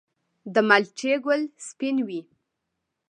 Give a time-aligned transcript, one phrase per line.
[0.53, 2.21] د مالټې ګل سپین وي؟